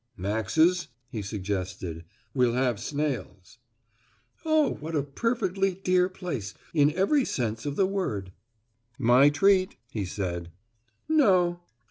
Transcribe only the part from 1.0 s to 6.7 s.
he suggested, "we'll have snails." "Oh, what a perfectly dear place